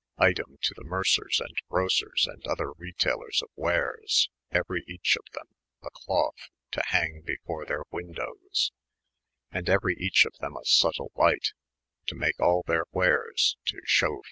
[0.17, 5.47] Item to the Mercers & Grocers, and other reteylers of wares, euerich of them,
[5.83, 6.33] a clothe,
[6.71, 8.71] to hange before their wyndowes:
[9.53, 11.53] & eueryche of them a subtle light,
[12.07, 14.19] to make all their wares to shew fyne.